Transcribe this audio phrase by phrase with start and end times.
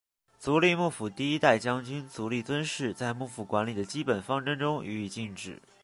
[0.39, 5.61] 足利幕府第一代将军足利尊氏在幕府管理的基本方针中予以禁止。